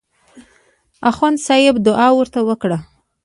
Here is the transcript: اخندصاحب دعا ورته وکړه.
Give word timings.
اخندصاحب 1.09 1.75
دعا 1.87 2.07
ورته 2.15 2.39
وکړه. 2.49 2.77